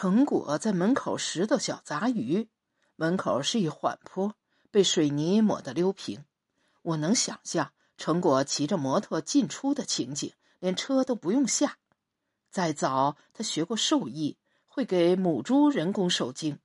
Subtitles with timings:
[0.00, 2.48] 成果在门口拾到小杂鱼，
[2.94, 4.36] 门口是一缓坡，
[4.70, 6.24] 被水泥抹得溜平。
[6.82, 11.78] 我能想象成果骑着摩托进出的情景，连车都不用下。
[12.48, 14.38] 再早，他学过兽医，
[14.68, 16.60] 会给母猪人工受精，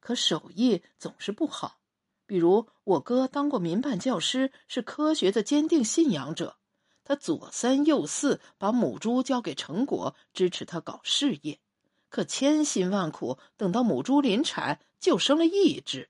[0.00, 1.80] 可手艺总是不好。
[2.24, 6.56] 比如我哥当过民办教师，是科学的坚定信仰者，
[7.04, 11.60] 他左三右四把母猪交给成果，支持他搞事业。
[12.08, 16.08] 可千辛万苦等到母猪临产，就生了一只，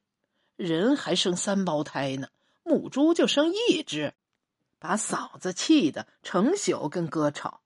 [0.57, 2.29] 人还生三胞胎呢，
[2.63, 4.15] 母猪就生一只，
[4.79, 7.63] 把嫂子气得成宿跟哥吵。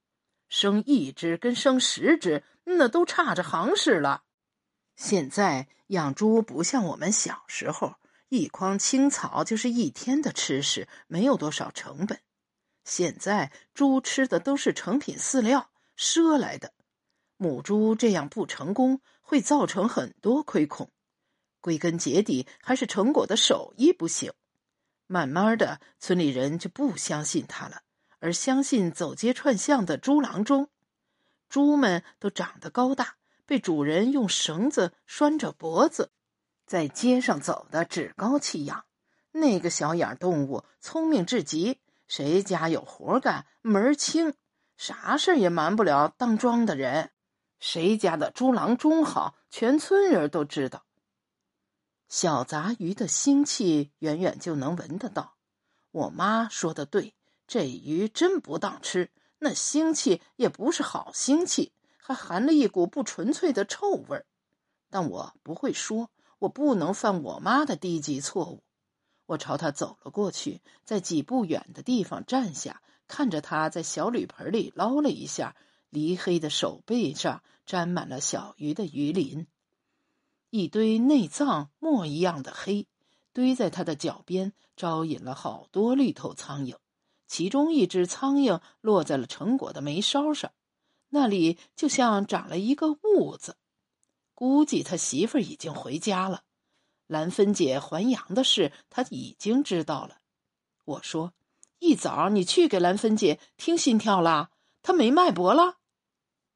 [0.49, 4.25] 生一只跟生十只，那都差着行市了。
[4.97, 7.95] 现在养猪不像我们小时候，
[8.29, 12.21] 一筐青草就是一天的吃食，没有多少成本。
[12.85, 16.75] 现在猪吃的都是成品饲料，赊来的。
[17.43, 20.89] 母猪这样不成功，会造成很多亏空。
[21.61, 24.33] 归根结底，还是成果的手艺不行。
[25.09, 27.83] 慢慢的，村里人就不相信他了，
[28.21, 30.69] 而相信走街串巷的猪郎中。
[31.49, 36.13] 猪们都长得高大，被主人用绳子拴着脖子，
[36.65, 38.85] 在街上走的趾高气扬。
[39.33, 44.35] 那个小眼动物聪明至极，谁家有活干，门儿清，
[44.77, 47.12] 啥事儿也瞒不了当庄的人。
[47.63, 50.85] 谁家的猪郎中好，全村人都知道。
[52.09, 55.37] 小杂鱼的腥气远远就能闻得到。
[55.93, 57.15] 我妈说的对，
[57.47, 64.27] 这鱼真不当吃，那腥气也不是好腥气，还含了一股不纯粹的臭味儿。
[64.91, 66.11] 但我不会说，
[66.41, 68.65] 我不能犯我妈的低级错误。
[69.27, 75.55] 我朝他走了过去，在几步远的地方站下，看着他在小铝盆里捞了一下。
[75.91, 79.47] 离黑的手背上沾满了小鱼的鱼鳞，
[80.51, 82.87] 一堆内脏墨一样的黑
[83.33, 86.77] 堆在他的脚边，招引了好多绿头苍蝇。
[87.27, 90.53] 其中一只苍蝇落在了成果的眉梢上，
[91.09, 93.57] 那里就像长了一个痦子。
[94.35, 96.43] 估计他媳妇儿已经回家了。
[97.07, 100.19] 兰芬姐还阳的事，他已经知道了。
[100.85, 101.33] 我说
[101.79, 104.51] ：“一早你去给兰芬姐听心跳了，
[104.83, 105.79] 她没脉搏了。”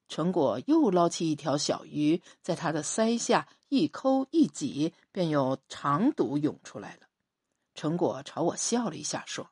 [0.09, 7.09] 成果又捞起一条小鱼，在他的腮下一抠一挤，便有肠毒涌出来了。
[7.75, 9.51] 成果朝我笑了一下，说：“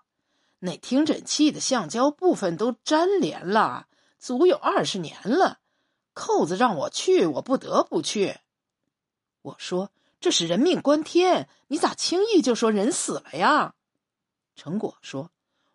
[0.61, 3.89] 那听诊器的橡胶部分都粘连了，
[4.19, 5.59] 足有二十年了。
[6.13, 8.39] 扣子让我去，我不得不去。”
[9.43, 9.91] 我说
[10.21, 13.75] ：“这是人命关天，你咋轻易就说人死了呀？”
[14.55, 15.33] 成果说：“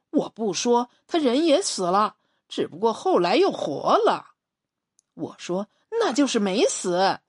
[0.09, 2.15] 我不说，他人也死了，
[2.47, 4.27] 只不过后来又活了。”
[5.19, 5.67] 我说
[5.99, 7.19] ：“那就是没死。”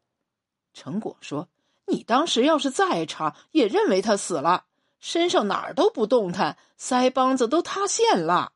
[0.72, 1.48] 成果说
[1.88, 4.66] ：“你当时要是在场，也认为他死了，
[5.00, 8.52] 身上哪儿都不动弹，腮帮子都塌陷了。”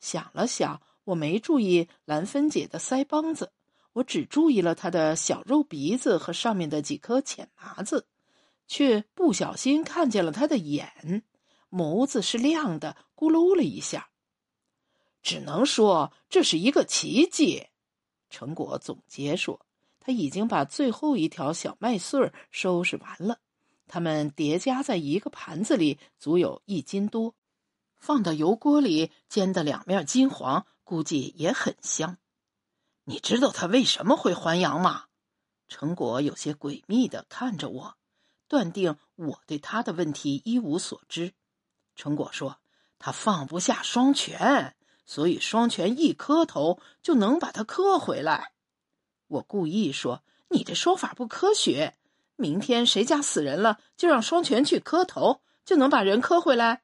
[0.00, 3.52] 想了想，我没注意兰芬姐的腮帮子，
[3.92, 8.06] 我只注意了她的小肉鼻子和上面的几颗浅麻子，
[8.66, 11.22] 却不小心看见了她的眼，
[11.70, 14.08] 眸子是亮的，咕噜了一下。
[15.22, 17.68] 只能说这是一个奇迹。
[18.32, 19.60] 成果总结说
[20.00, 23.38] ：“他已经把最后一条小麦穗收拾完了，
[23.86, 27.34] 它们叠加在一个盘子里，足有一斤多，
[27.98, 32.16] 放到油锅里煎的两面金黄，估计也很香。
[33.04, 35.04] 你知道他为什么会还阳吗？”
[35.68, 37.96] 成果有些诡秘的看着我，
[38.48, 41.34] 断定我对他的问题一无所知。
[41.94, 42.58] 成果说
[42.98, 48.52] ：“他放不下双全。”所以双拳一磕头就能把他磕回来。
[49.28, 51.94] 我故意说：“你这说法不科学。
[52.36, 56.82] 明天谁家死人了，就让双拳去磕头，就能把人磕回来。”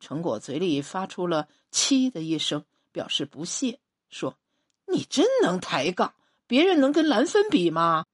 [0.00, 4.36] 成果嘴里发出了“七”的一声，表示不屑，说
[4.86, 6.14] ：“你真能抬杠，
[6.46, 8.06] 别人能跟兰芬比吗？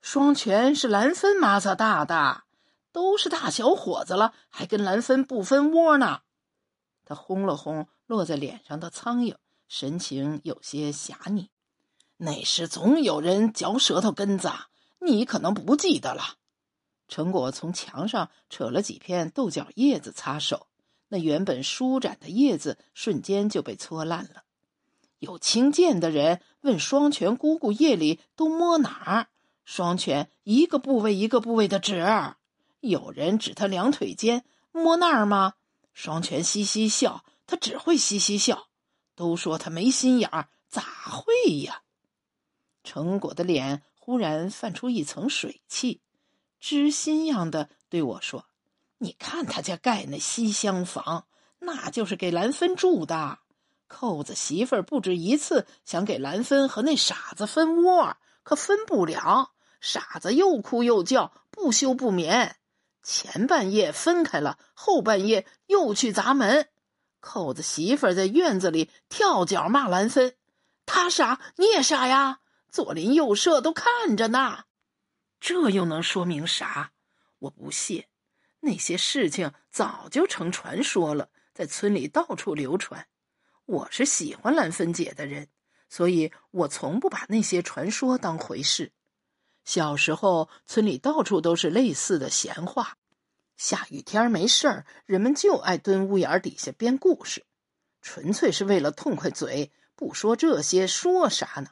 [0.00, 2.44] 双拳是兰芬妈子大的，
[2.92, 6.20] 都是大小伙子了，还跟兰芬不分窝呢。”
[7.04, 7.88] 他轰了轰。
[8.06, 9.34] 落在脸上的苍蝇，
[9.68, 11.50] 神情有些狭腻。
[12.18, 14.50] 那时总有人嚼舌头根子，
[15.00, 16.36] 你可能不记得了。
[17.08, 20.66] 成果从墙上扯了几片豆角叶子擦手，
[21.08, 24.44] 那原本舒展的叶子瞬间就被搓烂了。
[25.18, 29.28] 有轻贱的人问双全姑姑夜里都摸哪儿？
[29.64, 32.04] 双全一个部位一个部位的指。
[32.80, 35.54] 有人指他两腿间摸那儿吗？
[35.92, 37.24] 双全嘻嘻笑。
[37.46, 38.68] 他只会嘻嘻笑，
[39.14, 41.82] 都说他没心眼儿，咋会呀？
[42.82, 46.00] 成果的脸忽然泛出一层水汽，
[46.60, 48.46] 知心样的对我说
[48.98, 51.26] ：“你看他家盖那西厢房，
[51.58, 53.38] 那就是给兰芬住的。
[53.88, 59.52] 扣子媳妇儿不止一次想给兰芬和那傻子分窝，可分不了。
[59.80, 62.56] 傻子又哭又叫，不休不眠。
[63.02, 66.68] 前半夜分开了，后半夜又去砸门。
[67.26, 70.36] 扣子媳妇在院子里跳脚骂兰芬。”
[70.86, 72.38] 他傻，你也傻呀！
[72.70, 74.66] 左邻右舍都看着呢，
[75.40, 76.92] 这又能说明啥？
[77.40, 78.04] 我不信，
[78.60, 83.08] 那些事情早就成传说了，在村里到处流传。
[83.64, 85.48] 我是喜欢兰芬姐的人，
[85.88, 88.92] 所以我从不把那些传说当回事。
[89.64, 92.96] 小时候，村里到处都是类似的闲话。
[93.56, 97.44] 下雨天没事儿，人们就爱蹲屋檐底下编故事，
[98.02, 99.72] 纯粹是为了痛快嘴。
[99.94, 101.70] 不说这些，说啥呢？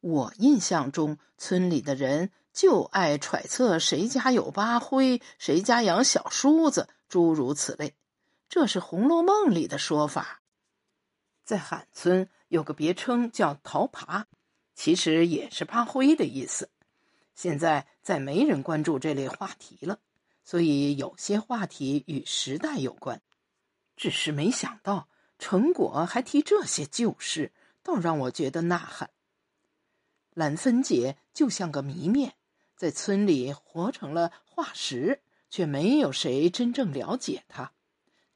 [0.00, 7.96] 我印象中，村里的人就爱揣测谁家有八灰，谁家养小叔子，诸如此类。
[8.48, 10.40] 这是《红楼梦》里的说法。
[11.44, 14.28] 在罕村有个别称叫“桃爬”，
[14.76, 16.70] 其实也是八灰的意思。
[17.34, 19.98] 现在再没人关注这类话题了，
[20.46, 23.20] 所以有些话题与时代有关。
[23.94, 25.08] 只是没想到。
[25.38, 27.52] 成果还提这些旧事，
[27.82, 29.10] 倒让我觉得呐喊。
[30.32, 32.36] 兰芬姐就像个谜面，
[32.74, 35.20] 在村里活成了化石，
[35.50, 37.72] 却没有谁真正了解她。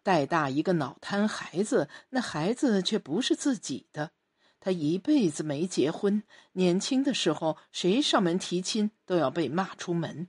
[0.02, 4.10] 带大一个脑瘫孩子，那孩子却不是自己的。
[4.60, 6.22] 她一辈子没结婚，
[6.52, 10.28] 年轻的时候谁上门提亲都要被骂出门。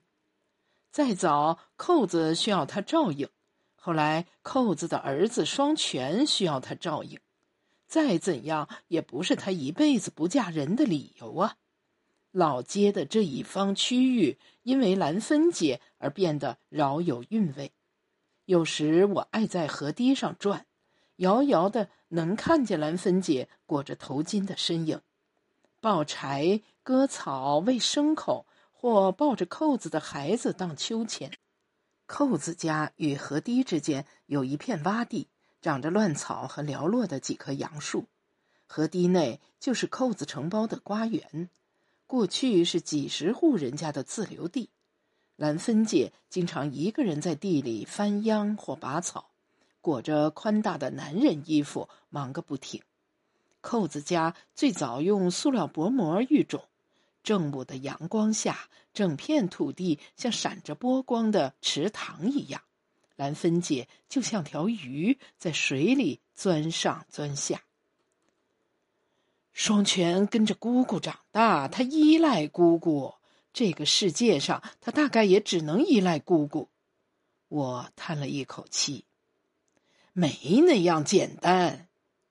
[0.92, 3.30] 再早，扣子需要他照应。
[3.76, 7.18] 后来，扣子的儿子双全需要他照应，
[7.88, 11.56] 再怎样也不是他一辈子不嫁人的理由啊！
[12.32, 17.72] 老街的这一方区域因为兰芬姐而变得饶有韵味。
[18.46, 20.66] 有时我爱在河堤上转，
[21.16, 25.02] 遥遥的能看见兰芬姐裹着头巾的身影，
[25.80, 28.46] 抱柴、割草、喂牲口，
[28.81, 31.31] 或抱着扣子的孩子荡秋千。
[32.07, 35.28] 扣子家与河堤之间有一片洼地，
[35.62, 38.07] 长着乱草和寥落的几棵杨树。
[38.66, 41.48] 河堤内就是扣子承包的瓜园，
[42.07, 44.72] 过去是几十户人家的自留地。
[45.36, 49.30] 兰芬姐经常一个人在地里翻秧或拔草，
[49.80, 52.81] 裹着宽大的男人衣服，忙个不停。
[53.62, 56.63] 扣子家最早用塑料薄膜育种。
[57.24, 62.62] 正午的阳光下，整片土地像闪着波光的池塘一样，
[63.16, 67.64] 兰芬姐就像条鱼在水里钻上钻下。
[69.54, 73.16] 双全跟着姑姑长大，他依赖姑姑。
[73.54, 76.70] 这个世界上，他大概也只能依赖姑姑。
[77.50, 79.06] 我叹了一口气，
[80.14, 81.90] 没那样简单。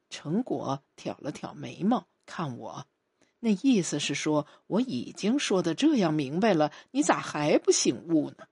[0.09, 2.87] 成果挑了挑眉毛，看我。
[3.41, 8.47] 那意思是说，我已经说的这样明白了，你咋还不醒悟呢？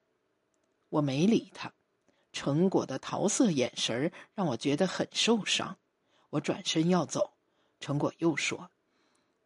[0.89, 1.73] 我没理他，
[2.33, 5.77] 成果的桃色眼神让我觉得很受伤。
[6.31, 7.35] 我转身要走，
[7.81, 8.71] 成果又说：“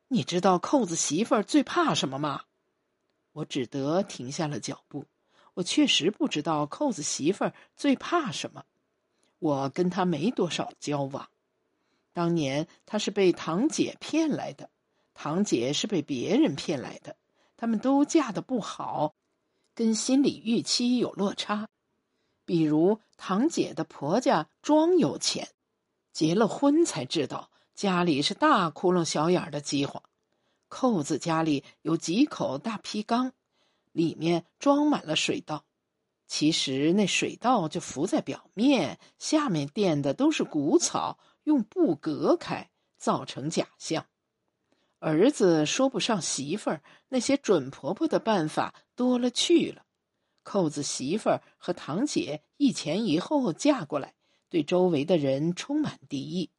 [0.07, 2.45] 你知道扣子媳妇儿最怕什么吗？”
[3.35, 5.07] 我只得停下了脚步。
[5.55, 8.65] 我确实不知道扣子媳妇儿最怕什么。
[9.39, 11.29] 我跟他没多少交往，
[12.13, 14.71] 当年他是被堂姐骗来的。
[15.15, 17.17] 堂姐是被别人骗来的，
[17.57, 19.15] 他们都嫁的不好，
[19.75, 21.69] 跟心理预期有落差。
[22.45, 25.49] 比如堂姐的婆家装有钱，
[26.13, 30.03] 结了婚才知道家里是大窟窿小眼的饥荒。
[30.69, 33.33] 扣子家里有几口大皮缸，
[33.93, 35.65] 里面装满了水稻，
[36.27, 44.07] 其实那水稻就浮在表面，下面垫的都是谷草，用布隔开，造成假象。
[45.03, 49.85] 儿子说不上媳妇儿，那些准婆婆的办法多了去了。
[50.45, 54.15] 扣子媳妇儿和堂姐一前一后嫁过来，
[54.49, 56.51] 对周围的人充满敌意。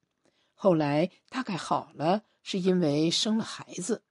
[0.54, 4.04] 后来大概好了，是因为生了孩子。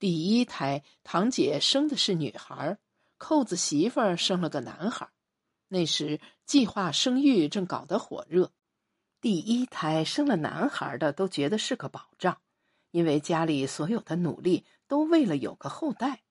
[0.00, 2.78] 第一胎堂姐生的是女孩，
[3.16, 5.08] 扣子媳妇儿生了个男孩。
[5.68, 8.50] 那时计划生育正搞得火热，
[9.20, 12.38] 第一胎生了男孩的都觉得是个保障。
[12.96, 16.22] 因为家里所有的努力都为了有个后代，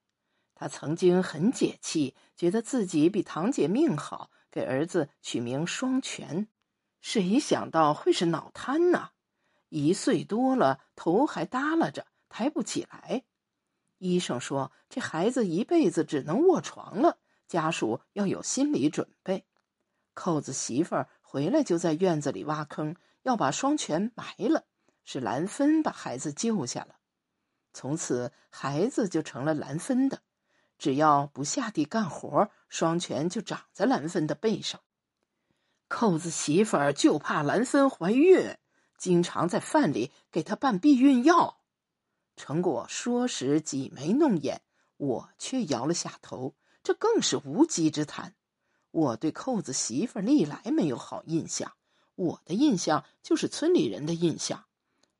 [0.55, 6.47] 他曾经很解气，觉得自己比堂姐命好，给儿子取名双全。
[7.01, 9.11] 谁想到会是脑瘫呢？
[9.69, 13.25] 一岁多了，头还耷拉着，抬不起来。
[13.99, 19.45] 医生说这孩子一辈子只能卧床了，家属要有心理准备。
[20.15, 24.65] 扣子媳妇儿回来就在院子里挖坑，要把双全埋了。
[25.05, 26.97] 是兰芬把孩子救下了，
[27.71, 30.23] 从此孩子就成了兰芬的。
[30.77, 34.81] 只要不下地干活，双拳就长在兰芬的背上。
[35.87, 38.57] 扣子媳妇儿就怕兰芬怀孕，
[38.97, 41.61] 经常在饭里给她拌避孕药。
[42.35, 44.63] 成果说时挤眉弄眼，
[44.97, 46.55] 我却摇了下头。
[46.83, 48.35] 这更是无稽之谈。
[48.91, 51.73] 我对扣子媳妇儿历来没有好印象，
[52.15, 54.64] 我的印象就是村里人的印象。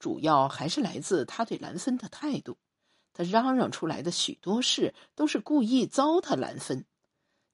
[0.06, 2.60] 主要还是来自他对兰芬的态度，
[3.12, 6.86] 他嚷嚷出来的许多事都是故意糟蹋兰芬。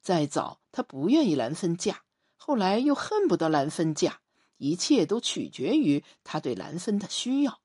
[0.02, 2.02] 再早，他不愿意兰芬嫁，
[2.36, 4.20] 后来又恨不得兰芬嫁，
[4.58, 7.62] 一切都取决于他对兰芬的需要。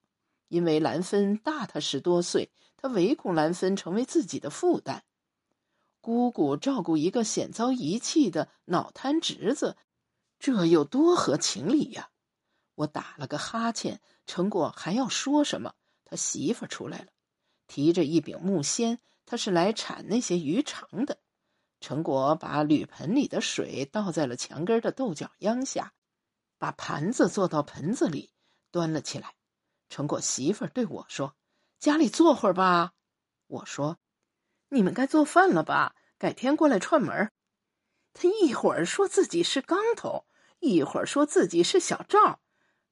[0.47, 5.03] 因为兰芬大他十多岁，他唯恐兰芬成为自己的负担。
[6.01, 9.77] 姑姑照顾一个险遭遗弃的脑瘫侄子，
[10.39, 12.11] 这有多合情理呀？
[12.77, 15.75] 我打了个哈欠，成果还要说什么？
[16.05, 17.09] 他媳妇出来了，
[17.67, 21.19] 提着一柄木锨，他是来铲那些鱼肠的。
[21.81, 25.93] 成果把铝盆里的水倒在了墙根的豆角秧下，
[26.59, 28.31] 把盘子坐到盆子里，
[28.71, 29.35] 端了起来。
[29.89, 31.35] 成果媳妇对我说
[31.79, 32.93] ：“家里坐会儿吧。”
[33.49, 33.99] 我说
[34.71, 35.95] ：“你们该做饭了吧？
[36.19, 37.31] 改天过来串门。”
[38.15, 40.27] 他一会儿说自己是刚头，
[40.61, 42.41] 一会儿说自己是小赵。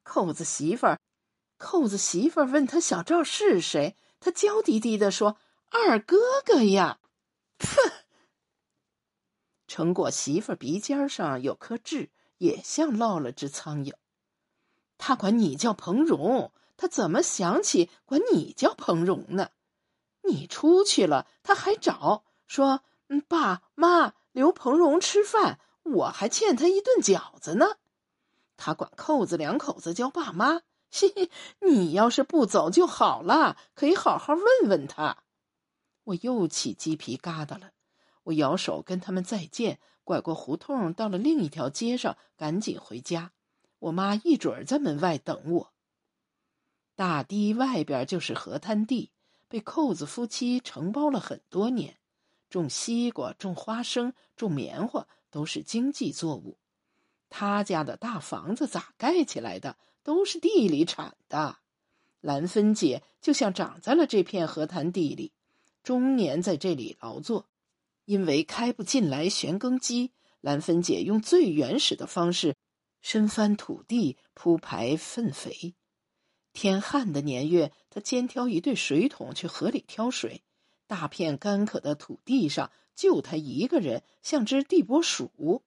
[0.04, 1.00] 扣子媳妇儿，
[1.56, 5.38] 扣子媳妇儿问他小赵是谁，他娇滴滴的说
[5.70, 7.00] ：“二哥哥呀。”
[7.58, 7.90] 哼！
[9.66, 13.94] 成果媳妇儿鼻尖上有颗痣，也像落了只苍蝇。
[14.98, 19.50] 他管你叫彭荣，他怎么想起管你叫彭荣呢？
[20.22, 27.76] 你出去了，他还找说：“嗯，爸妈留彭荣吃饭，我还欠他一顿饺子呢。”
[28.64, 31.30] 他管扣子两口子叫爸妈，嘿嘿，
[31.60, 35.24] 你要是不走就好了，可以好好问问他。
[36.04, 37.72] 我又起鸡皮疙瘩了，
[38.22, 43.32] 我摇手跟他们再见，拐过胡同，到了另一条街上，赶紧回家。
[43.80, 45.74] 我妈一准儿在门外等我。
[46.94, 49.10] 大堤外边就是河滩地，
[49.46, 51.98] 被扣子夫妻承包了很多年，
[52.48, 56.56] 种西瓜、种花生、种棉花都是经济作物。
[57.36, 59.76] 他家的大房子咋盖起来的？
[60.04, 61.58] 都是地里产的。
[62.20, 65.32] 兰芬姐就像长在了这片河滩地里，
[65.82, 67.48] 终年在这里劳作。
[68.04, 72.54] 因为开不进来旋耕机，兰芬姐用最原始的方式，
[73.02, 75.74] 深翻土地铺排粪肥。
[76.52, 80.44] 天旱的年月，她肩挑一对水桶去河里挑水。
[80.86, 85.64] 大片干渴的土地上，就她一个人，像只地拨鼠。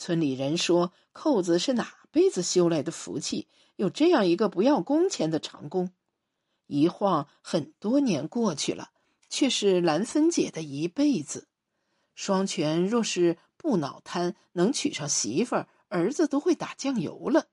[0.00, 5.92] 村里人说，扣子是哪辈子修来的福气，有这样一个不要工钱的长工。
[6.66, 8.92] 一晃很多年过去了，
[9.28, 11.48] 却是兰芬姐的一辈子。
[12.14, 17.48] 双全若是不脑瘫，能娶上媳妇儿，儿子都会打酱油了。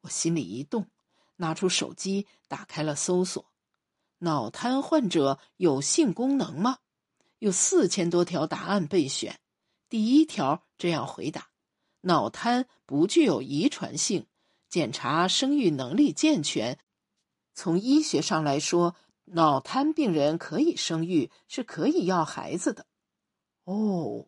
[0.00, 0.86] 我心里一动，
[1.36, 3.52] 拿出手机打开了搜索：
[4.20, 6.78] 脑瘫患者有性功能吗？
[7.38, 9.38] 有四千多条答案备选，
[9.90, 11.49] 第一条这样回答。
[12.02, 14.26] 脑瘫不具有遗传性，
[14.68, 16.78] 检查生育能力健全。
[17.52, 22.86] 从医学上来说，脑瘫病人可以生育，是可以要孩子的。
[23.64, 24.26] 哦，